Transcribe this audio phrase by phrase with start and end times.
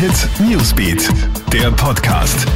[0.00, 1.08] Hit Newsbeat,
[1.52, 2.46] der Podcast.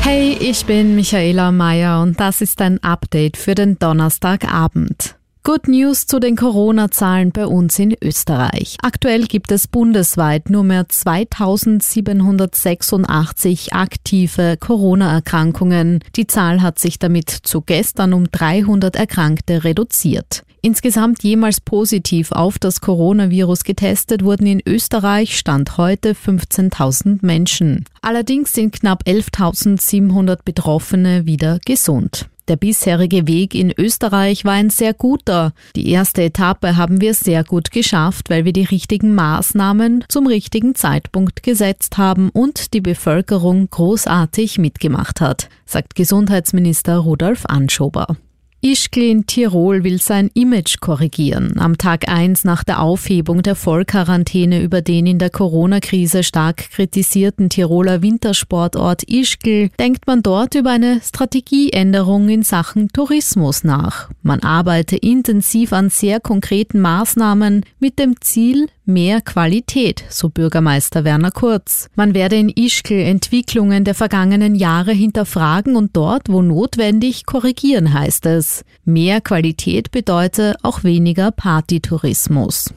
[0.00, 5.14] Hey, ich bin Michaela Mayer und das ist ein Update für den Donnerstagabend.
[5.44, 8.78] Good News zu den Corona-Zahlen bei uns in Österreich.
[8.82, 16.00] Aktuell gibt es bundesweit nur mehr 2786 aktive Corona-Erkrankungen.
[16.16, 20.42] Die Zahl hat sich damit zu gestern um 300 Erkrankte reduziert.
[20.62, 27.84] Insgesamt jemals positiv auf das Coronavirus getestet wurden in Österreich Stand heute 15.000 Menschen.
[28.02, 32.28] Allerdings sind knapp 11.700 Betroffene wieder gesund.
[32.48, 35.52] Der bisherige Weg in Österreich war ein sehr guter.
[35.74, 40.76] Die erste Etappe haben wir sehr gut geschafft, weil wir die richtigen Maßnahmen zum richtigen
[40.76, 48.16] Zeitpunkt gesetzt haben und die Bevölkerung großartig mitgemacht hat, sagt Gesundheitsminister Rudolf Anschober.
[48.62, 51.58] Ischgl in Tirol will sein Image korrigieren.
[51.58, 57.48] Am Tag 1 nach der Aufhebung der Vollquarantäne über den in der Corona-Krise stark kritisierten
[57.48, 64.10] Tiroler Wintersportort Ischgl denkt man dort über eine Strategieänderung in Sachen Tourismus nach.
[64.22, 71.30] Man arbeite intensiv an sehr konkreten Maßnahmen mit dem Ziel, mehr Qualität, so Bürgermeister Werner
[71.30, 71.88] Kurz.
[71.94, 78.26] Man werde in Ischgl Entwicklungen der vergangenen Jahre hinterfragen und dort, wo notwendig, korrigieren, heißt
[78.26, 78.64] es.
[78.84, 82.72] Mehr Qualität bedeute auch weniger Partytourismus.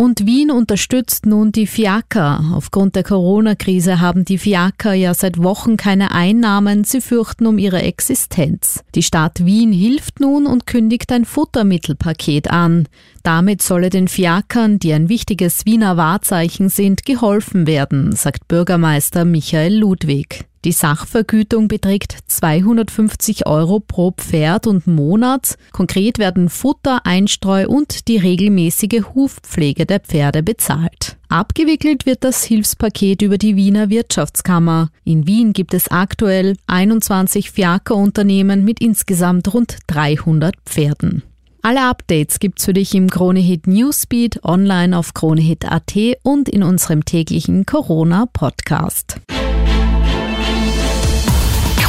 [0.00, 2.52] Und Wien unterstützt nun die Fiaker.
[2.54, 6.84] Aufgrund der Corona-Krise haben die Fiaker ja seit Wochen keine Einnahmen.
[6.84, 8.84] Sie fürchten um ihre Existenz.
[8.94, 12.86] Die Stadt Wien hilft nun und kündigt ein Futtermittelpaket an.
[13.24, 19.78] Damit solle den Fiakern, die ein wichtiges Wiener Wahrzeichen sind, geholfen werden, sagt Bürgermeister Michael
[19.78, 20.47] Ludwig.
[20.64, 25.56] Die Sachvergütung beträgt 250 Euro pro Pferd und Monat.
[25.72, 31.16] Konkret werden Futter, Einstreu und die regelmäßige Hufpflege der Pferde bezahlt.
[31.28, 34.90] Abgewickelt wird das Hilfspaket über die Wiener Wirtschaftskammer.
[35.04, 41.22] In Wien gibt es aktuell 21 Fiakerunternehmen mit insgesamt rund 300 Pferden.
[41.62, 47.66] Alle Updates gibt's für dich im Kronehit Newsbeat, online auf kronehit.at und in unserem täglichen
[47.66, 49.20] Corona Podcast.